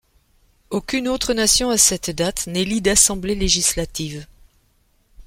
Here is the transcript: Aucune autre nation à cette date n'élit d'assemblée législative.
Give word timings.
Aucune 0.71 1.07
autre 1.07 1.35
nation 1.35 1.69
à 1.69 1.77
cette 1.77 2.09
date 2.09 2.47
n'élit 2.47 2.81
d'assemblée 2.81 3.35
législative. 3.35 4.25